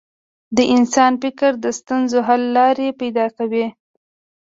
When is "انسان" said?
0.75-1.13